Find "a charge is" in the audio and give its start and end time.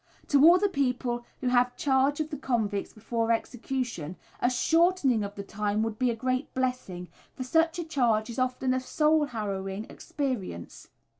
7.77-8.39